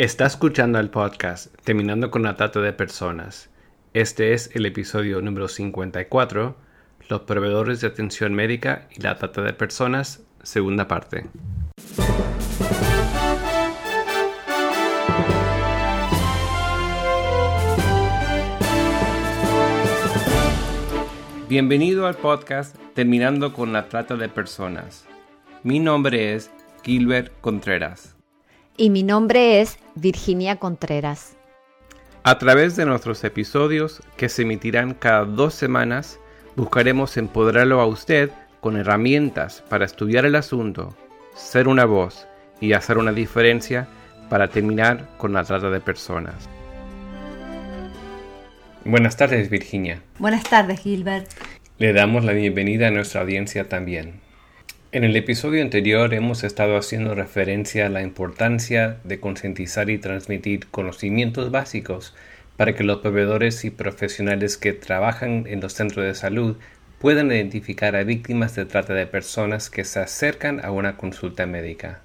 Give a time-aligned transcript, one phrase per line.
[0.00, 3.50] Está escuchando el podcast Terminando con la Trata de Personas.
[3.92, 6.56] Este es el episodio número 54,
[7.10, 11.26] Los proveedores de atención médica y la trata de personas, segunda parte.
[21.46, 25.04] Bienvenido al podcast Terminando con la Trata de Personas.
[25.62, 26.50] Mi nombre es
[26.84, 28.16] Gilbert Contreras
[28.80, 31.36] y mi nombre es Virginia Contreras.
[32.22, 36.18] A través de nuestros episodios, que se emitirán cada dos semanas,
[36.56, 38.30] buscaremos empoderarlo a usted
[38.62, 40.96] con herramientas para estudiar el asunto,
[41.34, 42.26] ser una voz
[42.58, 43.86] y hacer una diferencia
[44.30, 46.48] para terminar con la trata de personas.
[48.86, 50.00] Buenas tardes, Virginia.
[50.18, 51.30] Buenas tardes, Gilbert.
[51.76, 54.22] Le damos la bienvenida a nuestra audiencia también.
[54.92, 60.66] En el episodio anterior hemos estado haciendo referencia a la importancia de concientizar y transmitir
[60.66, 62.12] conocimientos básicos
[62.56, 66.56] para que los proveedores y profesionales que trabajan en los centros de salud
[66.98, 72.00] puedan identificar a víctimas de trata de personas que se acercan a una consulta médica.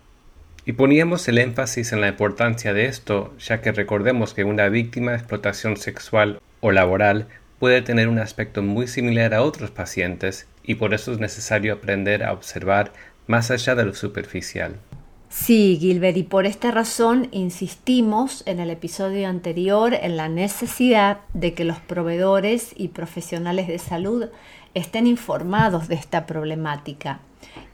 [0.67, 5.09] Y poníamos el énfasis en la importancia de esto, ya que recordemos que una víctima
[5.09, 10.75] de explotación sexual o laboral puede tener un aspecto muy similar a otros pacientes y
[10.75, 12.91] por eso es necesario aprender a observar
[13.27, 14.75] más allá de lo superficial.
[15.29, 21.53] Sí, Gilbert, y por esta razón insistimos en el episodio anterior en la necesidad de
[21.53, 24.29] que los proveedores y profesionales de salud
[24.73, 27.19] estén informados de esta problemática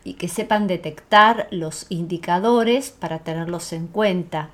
[0.03, 4.49] y que sepan detectar los indicadores para tenerlos en cuenta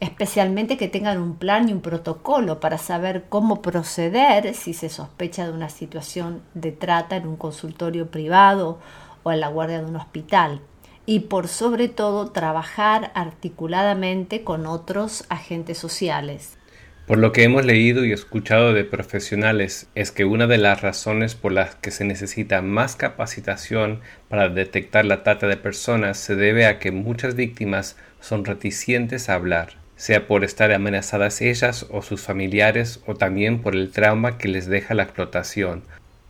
[0.00, 5.46] especialmente que tengan un plan y un protocolo para saber cómo proceder si se sospecha
[5.46, 8.78] de una situación de trata en un consultorio privado
[9.22, 10.60] o en la guardia de un hospital.
[11.06, 16.58] Y por sobre todo trabajar articuladamente con otros agentes sociales.
[17.06, 21.36] Por lo que hemos leído y escuchado de profesionales es que una de las razones
[21.36, 26.66] por las que se necesita más capacitación para detectar la trata de personas se debe
[26.66, 32.20] a que muchas víctimas son reticentes a hablar sea por estar amenazadas ellas o sus
[32.20, 35.82] familiares o también por el trauma que les deja la explotación,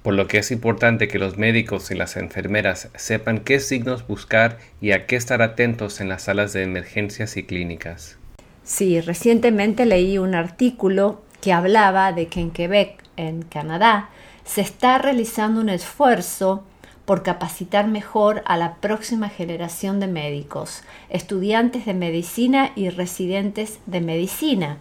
[0.02, 4.58] por lo que es importante que los médicos y las enfermeras sepan qué signos buscar
[4.80, 8.16] y a qué estar atentos en las salas de emergencias y clínicas.
[8.62, 14.10] Sí, recientemente leí un artículo que hablaba de que en Quebec, en Canadá,
[14.44, 16.64] se está realizando un esfuerzo
[17.06, 24.00] por capacitar mejor a la próxima generación de médicos, estudiantes de medicina y residentes de
[24.00, 24.78] medicina.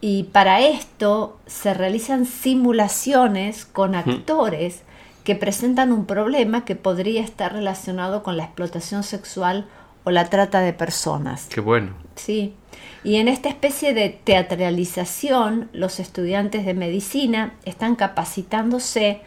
[0.00, 4.82] Y para esto se realizan simulaciones con actores
[5.24, 9.66] que presentan un problema que podría estar relacionado con la explotación sexual
[10.04, 11.46] o la trata de personas.
[11.46, 11.92] Qué bueno.
[12.16, 12.54] Sí.
[13.04, 19.20] Y en esta especie de teatralización, los estudiantes de medicina están capacitándose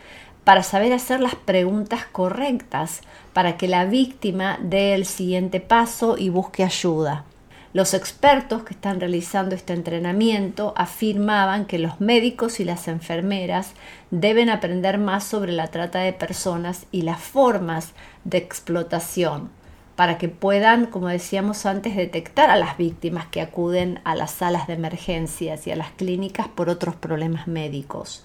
[0.44, 3.02] para saber hacer las preguntas correctas
[3.34, 7.26] para que la víctima dé el siguiente paso y busque ayuda.
[7.74, 13.74] Los expertos que están realizando este entrenamiento afirmaban que los médicos y las enfermeras
[14.10, 17.94] deben aprender más sobre la trata de personas y las formas
[18.26, 19.50] de explotación
[19.96, 24.68] para que puedan, como decíamos antes, detectar a las víctimas que acuden a las salas
[24.68, 28.24] de emergencias y a las clínicas por otros problemas médicos.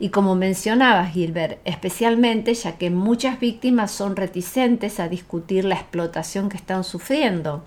[0.00, 6.48] Y como mencionaba Gilbert, especialmente ya que muchas víctimas son reticentes a discutir la explotación
[6.48, 7.64] que están sufriendo.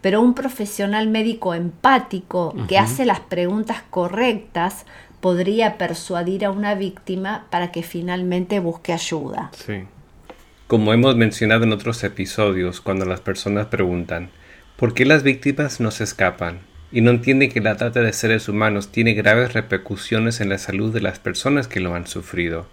[0.00, 4.86] Pero un profesional médico empático que hace las preguntas correctas
[5.20, 9.50] podría persuadir a una víctima para que finalmente busque ayuda.
[9.52, 9.84] Sí.
[10.66, 14.30] Como hemos mencionado en otros episodios, cuando las personas preguntan,
[14.76, 16.60] ¿por qué las víctimas no se escapan?
[16.92, 20.92] Y no entiende que la trata de seres humanos tiene graves repercusiones en la salud
[20.92, 22.66] de las personas que lo han sufrido.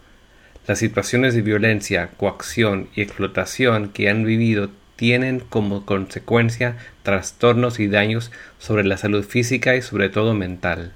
[0.68, 7.88] Las situaciones de violencia, coacción y explotación que han vivido tienen como consecuencia trastornos y
[7.88, 10.94] daños sobre la salud física y sobre todo mental.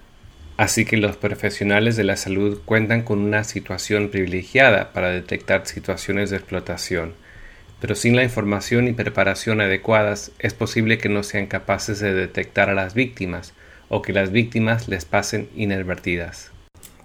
[0.56, 6.30] Así que los profesionales de la salud cuentan con una situación privilegiada para detectar situaciones
[6.30, 7.14] de explotación,
[7.80, 12.70] pero sin la información y preparación adecuadas es posible que no sean capaces de detectar
[12.70, 13.54] a las víctimas
[13.90, 16.52] o que las víctimas les pasen inadvertidas.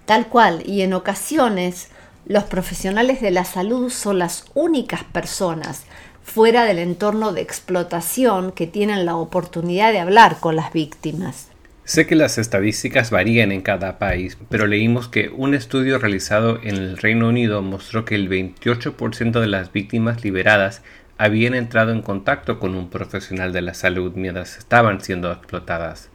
[0.06, 1.88] Tal cual, y en ocasiones
[2.26, 5.84] los profesionales de la salud son las únicas personas
[6.22, 11.48] fuera del entorno de explotación que tienen la oportunidad de hablar con las víctimas.
[11.84, 16.76] Sé que las estadísticas varían en cada país, pero leímos que un estudio realizado en
[16.76, 20.82] el Reino Unido mostró que el 28% de las víctimas liberadas
[21.18, 26.08] habían entrado en contacto con un profesional de la salud mientras estaban siendo explotadas.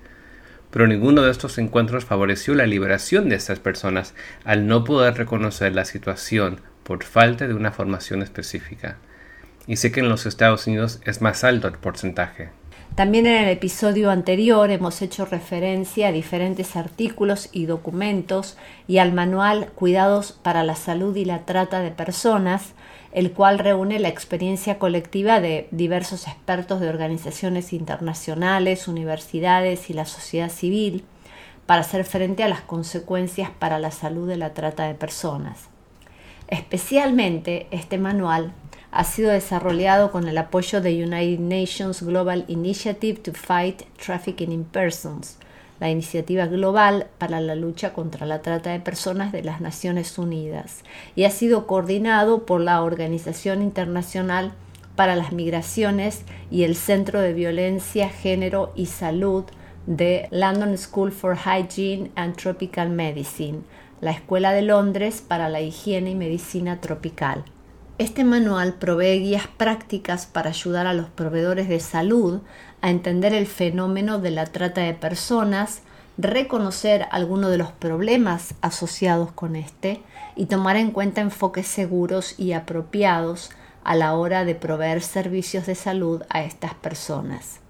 [0.72, 4.14] Pero ninguno de estos encuentros favoreció la liberación de estas personas
[4.46, 9.00] al no poder reconocer la situación por falta de una formación específica.
[9.68, 12.52] Y sé que en los Estados Unidos es más alto el porcentaje.
[12.96, 18.58] También en el episodio anterior hemos hecho referencia a diferentes artículos y documentos
[18.88, 22.74] y al manual Cuidados para la Salud y la Trata de Personas,
[23.12, 30.06] el cual reúne la experiencia colectiva de diversos expertos de organizaciones internacionales, universidades y la
[30.06, 31.04] sociedad civil
[31.68, 35.68] para hacer frente a las consecuencias para la salud de la trata de personas.
[36.48, 38.54] Especialmente este manual
[38.98, 44.64] ha sido desarrollado con el apoyo de United Nations Global Initiative to Fight Trafficking in
[44.64, 45.38] Persons,
[45.80, 50.82] la iniciativa global para la lucha contra la trata de personas de las Naciones Unidas,
[51.16, 54.54] y ha sido coordinado por la Organización Internacional
[54.96, 59.44] para las Migraciones y el Centro de Violencia, Género y Salud
[59.86, 63.60] de London School for Hygiene and Tropical Medicine,
[64.02, 67.46] la Escuela de Londres para la Higiene y Medicina Tropical.
[68.00, 72.42] Este manual provee guías prácticas para ayudar a los proveedores de salud
[72.82, 75.82] a entender el fenómeno de la trata de personas,
[76.20, 80.04] reconocer algunos de los problemas asociados con este
[80.36, 83.50] y tomar en cuenta enfoques seguros y apropiados
[83.84, 87.62] a la hora de proveer servicios de salud a estas personas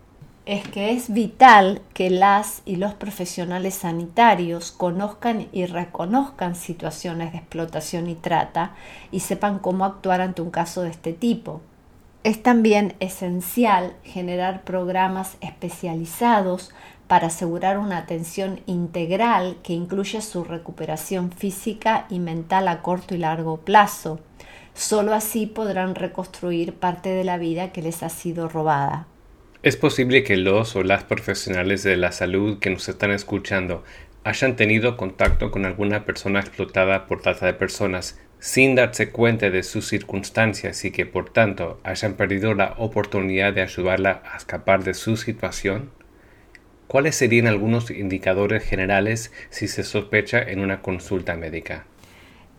[0.48, 7.40] es que es vital que las y los profesionales sanitarios conozcan y reconozcan situaciones de
[7.40, 8.74] explotación y trata
[9.12, 11.60] y sepan cómo actuar ante un caso de este tipo.
[12.24, 16.72] Es también esencial generar programas especializados
[17.10, 23.18] para asegurar una atención integral que incluya su recuperación física y mental a corto y
[23.18, 24.22] largo plazo.
[24.74, 29.08] Solo así podrán reconstruir parte de la vida que les ha sido robada.
[29.68, 33.84] Es posible que los o las profesionales de la salud que nos están escuchando
[34.24, 39.64] hayan tenido contacto con alguna persona explotada por trata de personas sin darse cuenta de
[39.64, 44.94] sus circunstancias y que por tanto hayan perdido la oportunidad de ayudarla a escapar de
[44.94, 45.92] su situación?
[46.88, 51.84] ¿Cuáles serían algunos indicadores generales si se sospecha en una consulta médica?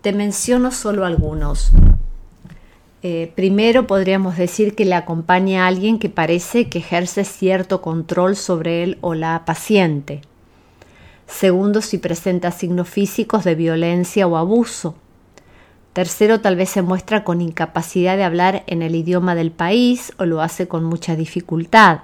[0.02, 1.72] Te menciono solo algunos.
[3.02, 8.34] Eh, primero podríamos decir que le acompaña a alguien que parece que ejerce cierto control
[8.34, 10.20] sobre él o la paciente.
[11.28, 14.96] Segundo, si presenta signos físicos de violencia o abuso.
[15.92, 20.24] Tercero, tal vez se muestra con incapacidad de hablar en el idioma del país o
[20.24, 22.00] lo hace con mucha dificultad.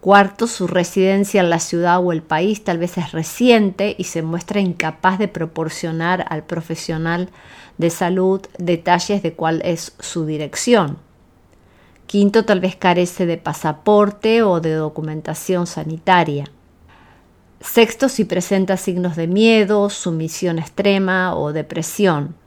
[0.00, 4.22] Cuarto, su residencia en la ciudad o el país tal vez es reciente y se
[4.22, 7.28] muestra incapaz de proporcionar al profesional
[7.76, 10.96] de salud detalles de cuál es su dirección.
[12.06, 16.46] Quinto, tal vez carece de pasaporte o de documentación sanitaria.
[17.60, 22.39] Sexto, si presenta signos de miedo, sumisión extrema o depresión.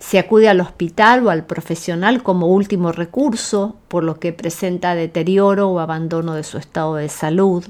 [0.00, 5.68] Se acude al hospital o al profesional como último recurso, por lo que presenta deterioro
[5.68, 7.64] o abandono de su estado de salud.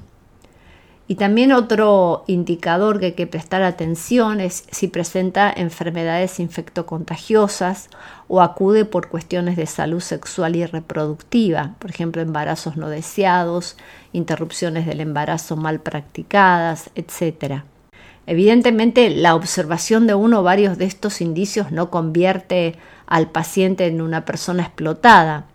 [1.11, 7.91] Y también otro indicador que hay que prestar atención es si presenta enfermedades infectocontagiosas
[8.29, 13.77] o acude por cuestiones de salud sexual y reproductiva, por ejemplo, embarazos no deseados,
[14.13, 17.65] interrupciones del embarazo mal practicadas, etc.
[18.27, 24.01] Evidentemente, la observación de uno o varios de estos indicios no convierte al paciente en
[24.01, 25.47] una persona explotada.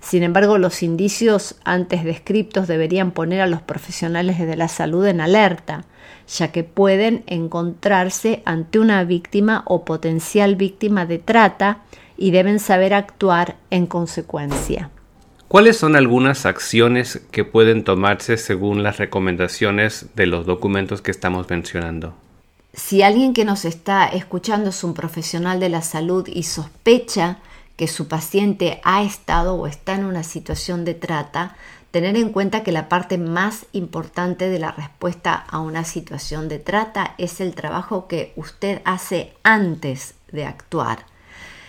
[0.00, 5.20] Sin embargo, los indicios antes descritos deberían poner a los profesionales de la salud en
[5.20, 5.84] alerta,
[6.28, 11.78] ya que pueden encontrarse ante una víctima o potencial víctima de trata
[12.16, 14.90] y deben saber actuar en consecuencia.
[15.48, 21.48] ¿Cuáles son algunas acciones que pueden tomarse según las recomendaciones de los documentos que estamos
[21.48, 22.14] mencionando?
[22.72, 27.38] Si alguien que nos está escuchando es un profesional de la salud y sospecha
[27.76, 31.56] que su paciente ha estado o está en una situación de trata,
[31.92, 36.58] tener en cuenta que la parte más importante de la respuesta a una situación de
[36.58, 41.06] trata es el trabajo que usted hace antes de actuar.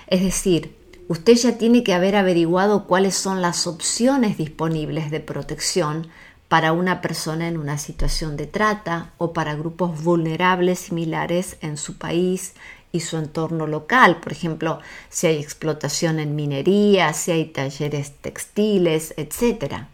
[0.07, 0.74] Es decir,
[1.07, 6.07] usted ya tiene que haber averiguado cuáles son las opciones disponibles de protección
[6.47, 11.97] para una persona en una situación de trata o para grupos vulnerables similares en su
[11.97, 12.53] país
[12.91, 19.13] y su entorno local, por ejemplo, si hay explotación en minería, si hay talleres textiles,
[19.17, 19.87] etc.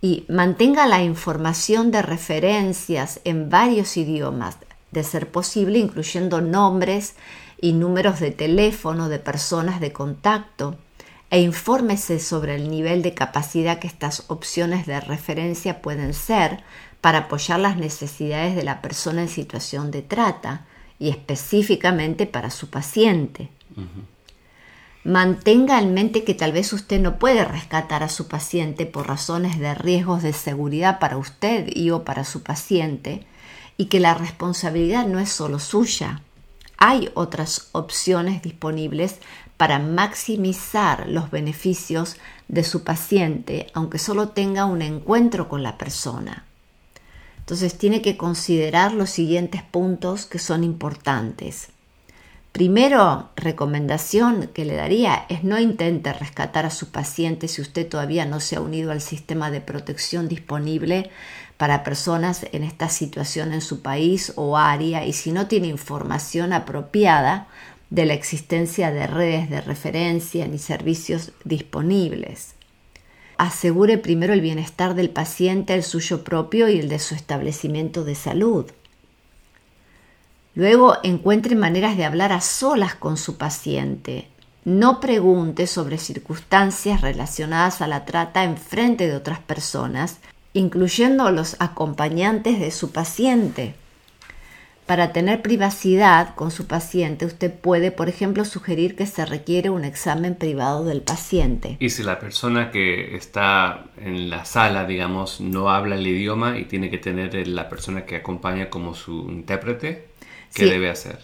[0.00, 4.56] Y mantenga la información de referencias en varios idiomas,
[4.92, 7.14] de ser posible incluyendo nombres
[7.62, 10.76] y números de teléfono de personas de contacto,
[11.30, 16.62] e infórmese sobre el nivel de capacidad que estas opciones de referencia pueden ser
[17.00, 20.66] para apoyar las necesidades de la persona en situación de trata
[20.98, 23.48] y específicamente para su paciente.
[25.04, 29.58] Mantenga en mente que tal vez usted no puede rescatar a su paciente por razones
[29.58, 33.24] de riesgos de seguridad para usted y o para su paciente
[33.76, 36.22] y que la responsabilidad no es solo suya.
[36.84, 39.18] Hay otras opciones disponibles
[39.56, 42.16] para maximizar los beneficios
[42.48, 46.44] de su paciente, aunque solo tenga un encuentro con la persona.
[47.38, 51.68] Entonces tiene que considerar los siguientes puntos que son importantes.
[52.50, 58.26] Primero, recomendación que le daría es no intente rescatar a su paciente si usted todavía
[58.26, 61.12] no se ha unido al sistema de protección disponible
[61.62, 66.52] para personas en esta situación en su país o área y si no tiene información
[66.52, 67.46] apropiada
[67.88, 72.56] de la existencia de redes de referencia ni servicios disponibles.
[73.36, 78.16] Asegure primero el bienestar del paciente, el suyo propio y el de su establecimiento de
[78.16, 78.66] salud.
[80.56, 84.26] Luego encuentre maneras de hablar a solas con su paciente.
[84.64, 90.18] No pregunte sobre circunstancias relacionadas a la trata en frente de otras personas,
[90.54, 93.74] incluyendo los acompañantes de su paciente.
[94.86, 99.84] Para tener privacidad con su paciente, usted puede, por ejemplo, sugerir que se requiere un
[99.84, 101.76] examen privado del paciente.
[101.78, 106.64] Y si la persona que está en la sala, digamos, no habla el idioma y
[106.64, 110.08] tiene que tener la persona que acompaña como su intérprete,
[110.52, 111.20] ¿qué debe hacer?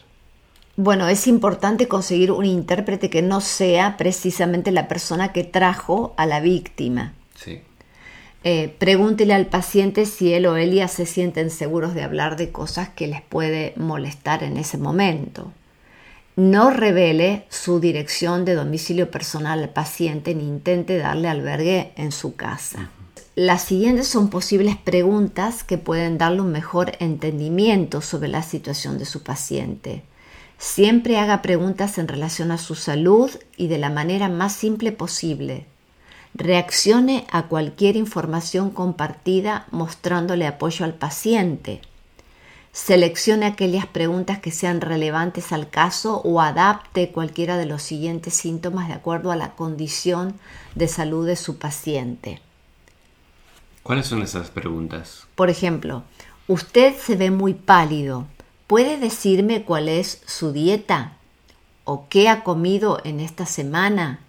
[0.77, 6.25] Bueno, es importante conseguir un intérprete que no sea precisamente la persona que trajo a
[6.25, 7.15] la víctima.
[8.45, 12.89] Eh, pregúntele al paciente si él o ella se sienten seguros de hablar de cosas
[12.89, 15.53] que les puede molestar en ese momento.
[16.37, 22.37] No revele su dirección de domicilio personal al paciente ni intente darle albergue en su
[22.37, 22.91] casa.
[23.35, 29.05] Las siguientes son posibles preguntas que pueden darle un mejor entendimiento sobre la situación de
[29.05, 30.03] su paciente.
[30.59, 35.67] Siempre haga preguntas en relación a su salud y de la manera más simple posible,
[36.35, 41.81] Reaccione a cualquier información compartida mostrándole apoyo al paciente.
[42.73, 48.89] Seleccione aquellas preguntas que sean relevantes al caso o adapte cualquiera de los siguientes síntomas
[48.89, 50.39] de acuerdo a la condición
[50.75, 52.41] de salud de su paciente.
[53.83, 55.27] ¿Cuáles son esas preguntas?
[55.35, 56.05] Por ejemplo,
[56.47, 58.27] usted se ve muy pálido.
[58.67, 61.15] ¿Puede decirme cuál es su dieta?
[61.85, 64.21] ¿O qué ha comido en esta semana?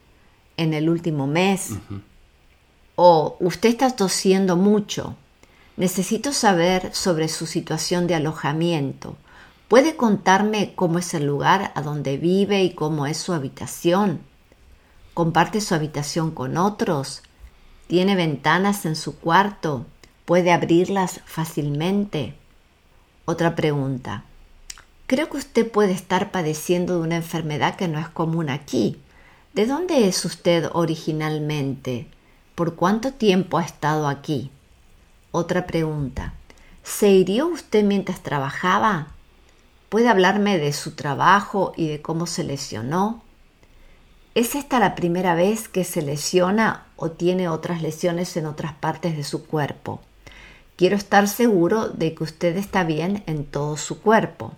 [0.60, 1.72] En el último mes.
[2.96, 5.16] O usted está tosiendo mucho.
[5.78, 9.16] Necesito saber sobre su situación de alojamiento.
[9.70, 14.20] ¿Puede contarme cómo es el lugar a donde vive y cómo es su habitación?
[15.14, 17.24] ¿Comparte su habitación con otros?
[17.88, 19.86] ¿Tiene ventanas en su cuarto?
[20.26, 22.36] ¿Puede abrirlas fácilmente?
[23.24, 24.26] Otra pregunta.
[25.08, 29.00] Creo que usted puede estar padeciendo de una enfermedad que no es común aquí.
[29.54, 32.08] ¿De dónde es usted originalmente?
[32.54, 34.52] ¿Por cuánto tiempo ha estado aquí?
[35.32, 36.34] Otra pregunta.
[36.84, 39.08] ¿Se hirió usted mientras trabajaba?
[39.90, 43.24] ¿Puede hablarme de su trabajo y de cómo se lesionó?
[44.36, 49.18] ¿Es esta la primera vez que se lesiona o tiene otras lesiones en otras partes
[49.18, 50.00] de su cuerpo?
[50.76, 54.54] Quiero estar seguro de que usted está bien en todo su cuerpo.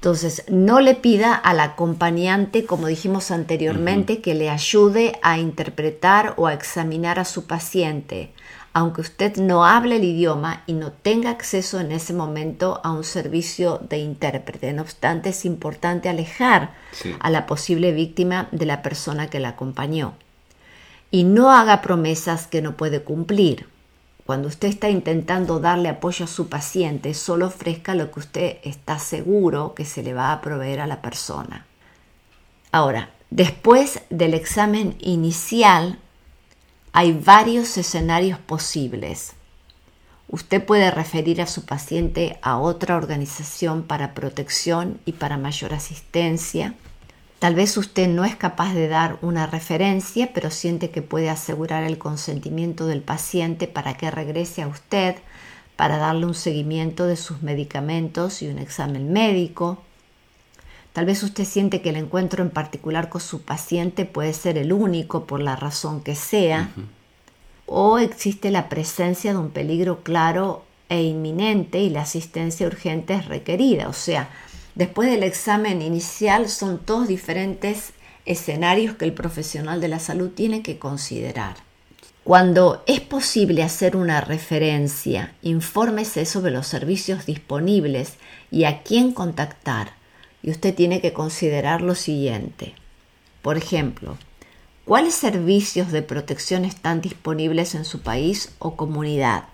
[0.00, 6.46] Entonces, no le pida al acompañante, como dijimos anteriormente, que le ayude a interpretar o
[6.46, 8.32] a examinar a su paciente,
[8.72, 13.04] aunque usted no hable el idioma y no tenga acceso en ese momento a un
[13.04, 14.72] servicio de intérprete.
[14.72, 16.72] No obstante, es importante alejar
[17.18, 20.14] a la posible víctima de la persona que la acompañó.
[21.10, 23.66] Y no haga promesas que no puede cumplir.
[24.30, 29.00] Cuando usted está intentando darle apoyo a su paciente, solo ofrezca lo que usted está
[29.00, 31.66] seguro que se le va a proveer a la persona.
[32.70, 35.98] Ahora, después del examen inicial,
[36.92, 39.32] hay varios escenarios posibles.
[40.28, 46.74] Usted puede referir a su paciente a otra organización para protección y para mayor asistencia.
[47.40, 51.84] Tal vez usted no es capaz de dar una referencia, pero siente que puede asegurar
[51.84, 55.16] el consentimiento del paciente para que regrese a usted
[55.74, 59.82] para darle un seguimiento de sus medicamentos y un examen médico.
[60.92, 64.74] Tal vez usted siente que el encuentro en particular con su paciente puede ser el
[64.74, 66.68] único por la razón que sea,
[67.64, 73.24] o existe la presencia de un peligro claro e inminente y la asistencia urgente es
[73.24, 73.88] requerida.
[73.88, 74.28] O sea,
[74.74, 77.92] Después del examen inicial son todos diferentes
[78.24, 81.56] escenarios que el profesional de la salud tiene que considerar.
[82.22, 88.14] Cuando es posible hacer una referencia, infórmese sobre los servicios disponibles
[88.50, 89.94] y a quién contactar.
[90.42, 92.74] Y usted tiene que considerar lo siguiente.
[93.42, 94.16] Por ejemplo,
[94.84, 99.44] ¿cuáles servicios de protección están disponibles en su país o comunidad?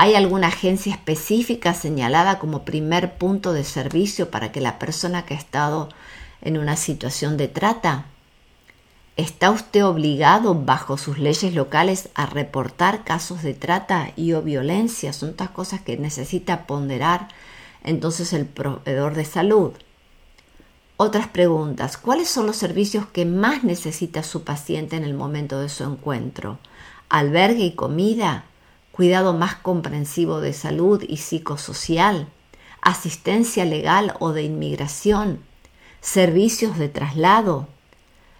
[0.00, 5.34] ¿Hay alguna agencia específica señalada como primer punto de servicio para que la persona que
[5.34, 5.88] ha estado
[6.40, 8.06] en una situación de trata?
[9.16, 15.12] ¿Está usted obligado bajo sus leyes locales a reportar casos de trata y o violencia?
[15.12, 17.26] Son estas cosas que necesita ponderar
[17.82, 19.72] entonces el proveedor de salud.
[20.96, 21.96] Otras preguntas.
[21.96, 26.60] ¿Cuáles son los servicios que más necesita su paciente en el momento de su encuentro?
[27.08, 28.44] ¿Albergue y comida?
[28.98, 32.26] Cuidado más comprensivo de salud y psicosocial,
[32.82, 35.38] asistencia legal o de inmigración,
[36.00, 37.68] servicios de traslado.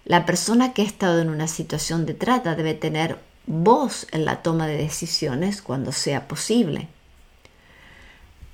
[0.03, 4.41] La persona que ha estado en una situación de trata debe tener voz en la
[4.43, 6.89] toma de decisiones cuando sea posible.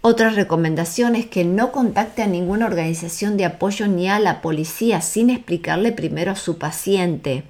[0.02, 5.02] Otra recomendación es que no contacte a ninguna organización de apoyo ni a la policía
[5.02, 7.46] sin explicarle primero a su paciente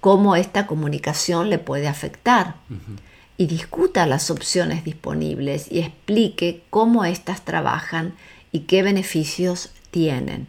[0.00, 2.54] cómo esta comunicación le puede afectar
[3.38, 8.14] y discuta las opciones disponibles y explique cómo éstas trabajan
[8.52, 10.46] y qué beneficios tienen.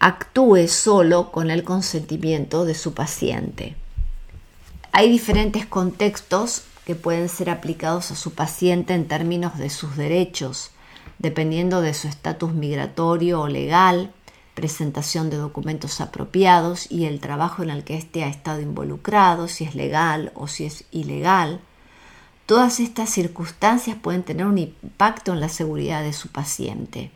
[0.00, 3.76] Actúe solo con el consentimiento de su paciente.
[4.92, 10.70] Hay diferentes contextos que pueden ser aplicados a su paciente en términos de sus derechos,
[11.18, 14.12] dependiendo de su estatus migratorio o legal,
[14.54, 19.64] presentación de documentos apropiados y el trabajo en el que éste ha estado involucrado, si
[19.64, 21.60] es legal o si es ilegal.
[22.46, 27.10] Todas estas circunstancias pueden tener un impacto en la seguridad de su paciente.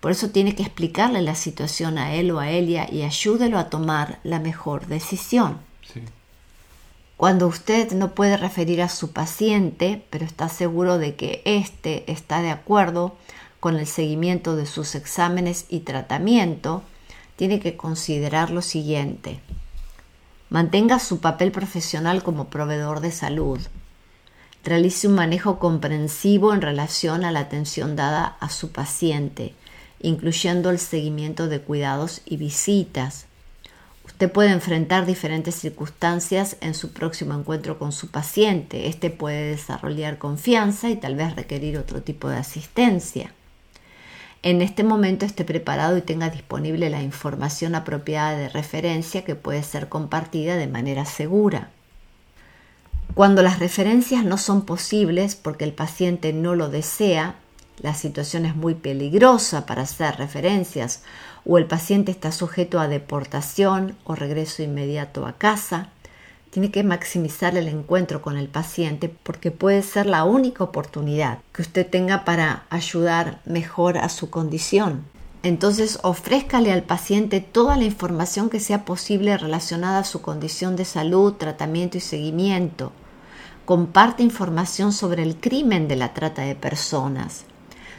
[0.00, 3.70] Por eso tiene que explicarle la situación a él o a ella y ayúdelo a
[3.70, 5.58] tomar la mejor decisión.
[7.16, 12.42] Cuando usted no puede referir a su paciente, pero está seguro de que éste está
[12.42, 13.16] de acuerdo
[13.66, 16.84] con el seguimiento de sus exámenes y tratamiento,
[17.34, 19.40] tiene que considerar lo siguiente.
[20.50, 23.58] Mantenga su papel profesional como proveedor de salud.
[24.62, 29.52] Realice un manejo comprensivo en relación a la atención dada a su paciente,
[30.00, 33.26] incluyendo el seguimiento de cuidados y visitas.
[34.04, 38.86] Usted puede enfrentar diferentes circunstancias en su próximo encuentro con su paciente.
[38.86, 43.32] Este puede desarrollar confianza y tal vez requerir otro tipo de asistencia
[44.46, 49.64] en este momento esté preparado y tenga disponible la información apropiada de referencia que puede
[49.64, 51.70] ser compartida de manera segura.
[53.14, 57.34] Cuando las referencias no son posibles porque el paciente no lo desea,
[57.80, 61.02] la situación es muy peligrosa para hacer referencias
[61.44, 65.90] o el paciente está sujeto a deportación o regreso inmediato a casa,
[66.50, 71.62] tiene que maximizar el encuentro con el paciente porque puede ser la única oportunidad que
[71.62, 75.04] usted tenga para ayudar mejor a su condición.
[75.42, 80.84] Entonces ofrézcale al paciente toda la información que sea posible relacionada a su condición de
[80.84, 82.90] salud, tratamiento y seguimiento.
[83.64, 87.44] Comparte información sobre el crimen de la trata de personas.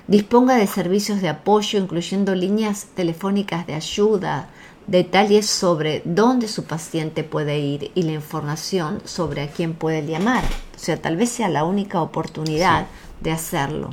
[0.08, 4.50] Disponga de servicios de apoyo, incluyendo líneas telefónicas de ayuda,
[4.88, 10.44] detalles sobre dónde su paciente puede ir y la información sobre a quién puede llamar.
[10.76, 12.88] O sea, tal vez sea la única oportunidad
[13.20, 13.90] de hacerlo.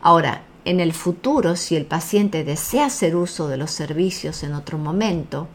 [0.00, 4.78] Ahora, en el futuro, si el paciente desea hacer uso de los servicios en otro
[4.78, 5.46] momento,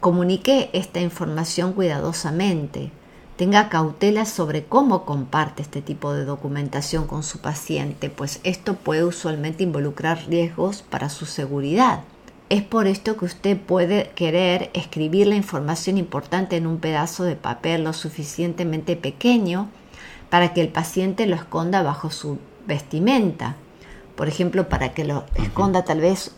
[0.00, 2.92] comunique esta información cuidadosamente.
[3.36, 9.02] Tenga cautela sobre cómo comparte este tipo de documentación con su paciente, pues esto puede
[9.02, 12.04] usualmente involucrar riesgos para su seguridad.
[12.54, 17.34] Es por esto que usted puede querer escribir la información importante en un pedazo de
[17.34, 19.70] papel lo suficientemente pequeño
[20.30, 23.56] para que el paciente lo esconda bajo su vestimenta.
[24.14, 26.30] Por ejemplo, para que lo esconda tal vez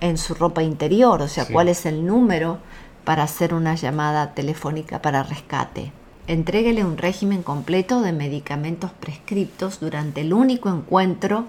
[0.00, 2.60] en su ropa interior, o sea, cuál es el número
[3.04, 5.92] para hacer una llamada telefónica para rescate.
[6.28, 11.44] Entréguele un régimen completo de medicamentos prescriptos durante el único encuentro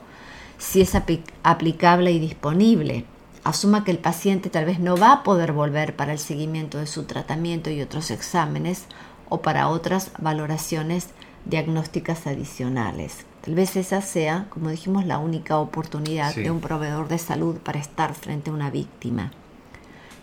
[0.57, 0.93] si es
[1.41, 3.05] aplicable y disponible
[3.43, 6.87] asuma que el paciente tal vez no va a poder volver para el seguimiento de
[6.87, 8.85] su tratamiento y otros exámenes
[9.29, 11.07] o para otras valoraciones
[11.45, 13.25] diagnósticas adicionales.
[13.41, 17.79] Tal vez esa sea, como dijimos, la única oportunidad de un proveedor de salud para
[17.79, 19.31] estar frente a una víctima.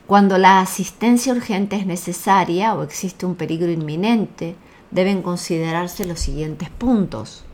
[0.06, 4.54] Cuando la asistencia urgente es necesaria o existe un peligro inminente,
[4.90, 7.44] deben considerarse los siguientes puntos.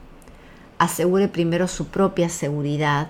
[0.78, 3.08] Asegure primero su propia seguridad,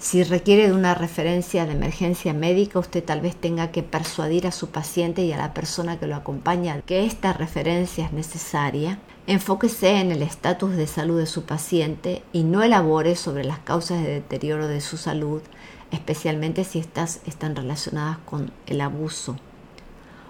[0.00, 4.50] Si requiere de una referencia de emergencia médica, usted tal vez tenga que persuadir a
[4.50, 8.98] su paciente y a la persona que lo acompaña que esta referencia es necesaria.
[9.26, 14.02] Enfóquese en el estatus de salud de su paciente y no elabore sobre las causas
[14.02, 15.42] de deterioro de su salud,
[15.90, 19.36] especialmente si estas están relacionadas con el abuso.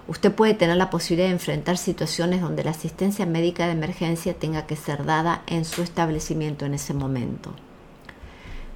[0.08, 4.66] Usted puede tener la posibilidad de enfrentar situaciones donde la asistencia médica de emergencia tenga
[4.66, 7.54] que ser dada en su establecimiento en ese momento.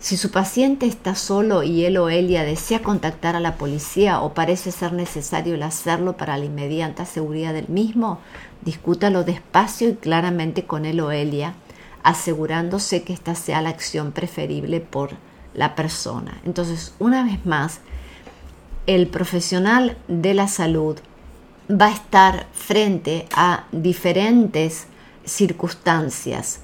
[0.05, 4.35] Si su paciente está solo y él o ella desea contactar a la policía o
[4.35, 8.19] parece ser necesario el hacerlo para la inmediata seguridad del mismo,
[8.61, 11.55] discútalo despacio y claramente con él o ella,
[12.03, 15.12] asegurándose que esta sea la acción preferible por
[15.55, 16.38] la persona.
[16.45, 17.81] Entonces, una vez más,
[18.87, 20.99] el profesional de la salud
[21.71, 24.87] va a estar frente a diferentes
[25.25, 26.61] circunstancias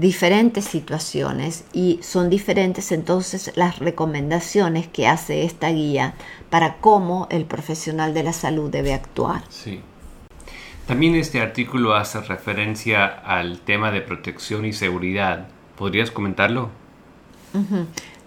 [0.00, 6.14] diferentes situaciones y son diferentes entonces las recomendaciones que hace esta guía
[6.50, 9.42] para cómo el profesional de la salud debe actuar.
[9.48, 9.80] Sí.
[10.86, 15.48] También este artículo hace referencia al tema de protección y seguridad.
[15.76, 16.70] ¿Podrías comentarlo?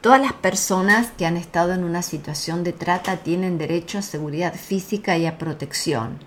[0.02, 4.56] Todas las personas que han estado en una situación de trata tienen derecho a seguridad
[4.56, 6.18] física y a protección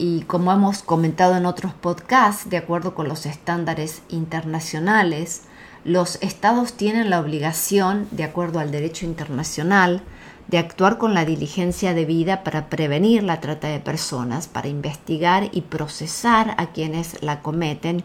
[0.00, 5.42] y como hemos comentado en otros podcasts, de acuerdo con los estándares internacionales,
[5.84, 10.02] los estados tienen la obligación, de acuerdo al derecho internacional,
[10.48, 15.60] de actuar con la diligencia debida para prevenir la trata de personas, para investigar y
[15.60, 18.02] procesar a quienes la cometen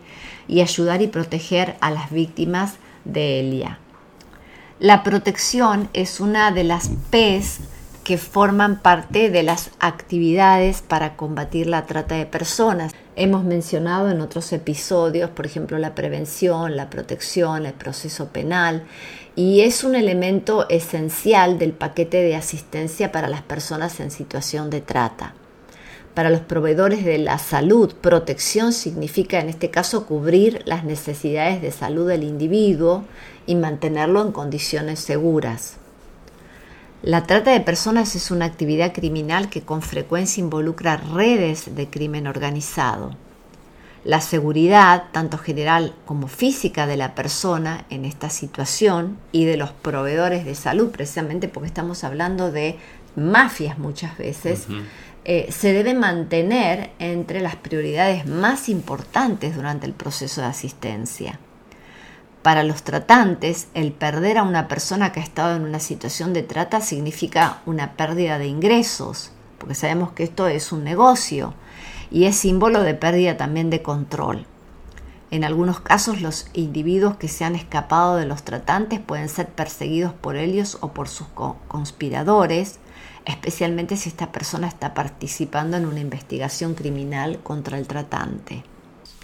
[0.49, 2.73] y ayudar y proteger a las víctimas
[3.05, 3.79] de ella.
[4.79, 7.61] La protección es una de las P's
[8.05, 12.93] que forman parte de las actividades para combatir la trata de personas.
[13.15, 18.83] Hemos mencionado en otros episodios, por ejemplo, la prevención, la protección, el proceso penal,
[19.35, 24.81] y es un elemento esencial del paquete de asistencia para las personas en situación de
[24.81, 25.33] trata.
[26.13, 31.71] Para los proveedores de la salud, protección significa en este caso cubrir las necesidades de
[31.71, 33.03] salud del individuo
[33.47, 35.77] y mantenerlo en condiciones seguras.
[37.01, 42.25] La trata de personas es una actividad criminal que con frecuencia involucra redes de crimen
[42.25, 43.15] organizado.
[44.03, 49.71] La seguridad, tanto general como física de la persona en esta situación y de los
[49.71, 52.77] proveedores de salud, precisamente porque estamos hablando de
[53.15, 54.67] mafias muchas veces,
[55.25, 61.39] eh, se debe mantener entre las prioridades más importantes durante el proceso de asistencia.
[62.45, 66.43] Para los tratantes, el perder a una persona que ha estado en una situación de
[66.43, 71.55] trata significa una pérdida de ingresos, porque sabemos que esto es un negocio
[72.11, 74.45] y es símbolo de pérdida también de control.
[75.31, 80.13] En algunos casos los individuos que se han escapado de los tratantes pueden ser perseguidos
[80.13, 81.25] por ellos o por sus
[81.67, 82.77] conspiradores,
[83.25, 88.63] especialmente si esta persona está participando en una investigación criminal contra el tratante.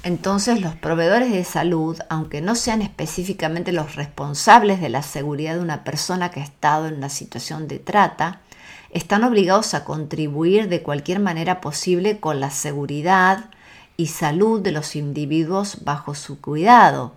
[0.04, 5.62] Entonces los proveedores de salud, aunque no sean específicamente los responsables de la seguridad de
[5.62, 8.42] una persona que ha estado en una situación de trata,
[8.90, 13.52] están obligados a contribuir de cualquier manera posible con la seguridad
[13.96, 17.14] y salud de los individuos bajo su cuidado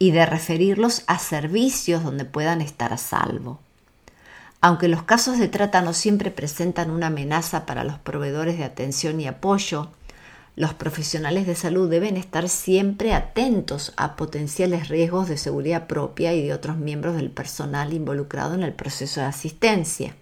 [0.00, 3.60] y de referirlos a servicios donde puedan estar a salvo.
[4.60, 9.20] Aunque los casos de trata no siempre presentan una amenaza para los proveedores de atención
[9.20, 9.90] y apoyo,
[10.56, 16.42] los profesionales de salud deben estar siempre atentos a potenciales riesgos de seguridad propia y
[16.42, 20.14] de otros miembros del personal involucrado en el proceso de asistencia.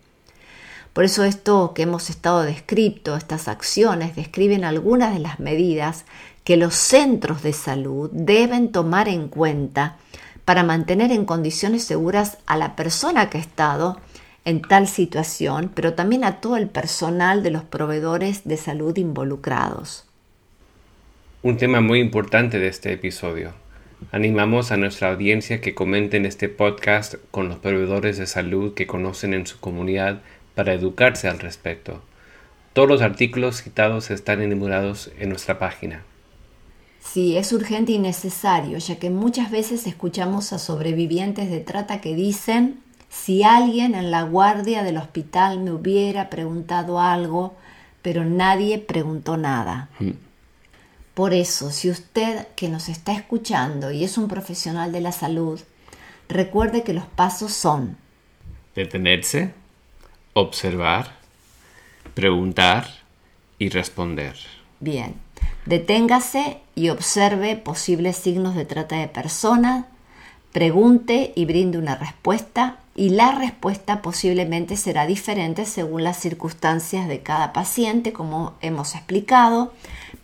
[0.93, 6.05] Por eso esto que hemos estado descrito, estas acciones, describen algunas de las medidas
[6.43, 9.99] que los centros de salud deben tomar en cuenta
[10.45, 14.01] para mantener en condiciones seguras a la persona que ha estado
[14.45, 20.07] en tal situación, pero también a todo el personal de los proveedores de salud involucrados
[21.45, 23.53] un tema muy importante de este episodio.
[24.13, 29.35] Animamos a nuestra audiencia que comenten este podcast con los proveedores de salud que conocen
[29.35, 30.23] en su comunidad
[30.55, 32.03] para educarse al respecto.
[32.73, 36.03] Todos los artículos citados están enumerados en nuestra página.
[37.01, 42.15] Sí, es urgente y necesario, ya que muchas veces escuchamos a sobrevivientes de trata que
[42.15, 42.81] dicen,
[43.11, 47.55] si alguien en la guardia del hospital me hubiera preguntado algo,
[48.01, 49.91] pero nadie preguntó nada.
[50.01, 50.13] Mm.
[51.15, 55.61] Por eso, si usted que nos está escuchando y es un profesional de la salud,
[56.29, 57.97] recuerde que los pasos son
[58.75, 59.55] detenerse,
[60.33, 61.13] observar,
[62.15, 62.89] preguntar
[63.59, 64.35] y responder.
[64.81, 65.15] Bien,
[65.67, 69.87] deténgase y observe posibles signos de trata de personas,
[70.53, 77.21] pregunte y brinde una respuesta y la respuesta posiblemente será diferente según las circunstancias de
[77.21, 79.73] cada paciente, como hemos explicado,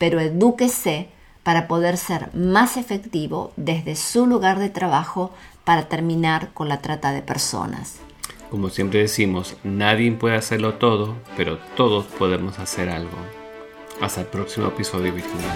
[0.00, 1.08] pero edúquese
[1.42, 5.30] para poder ser más efectivo desde su lugar de trabajo
[5.64, 8.00] para terminar con la trata de personas.
[8.50, 13.16] Como siempre decimos, nadie puede hacerlo todo, pero todos podemos hacer algo.
[14.00, 15.54] Hasta el próximo episodio, Virginia.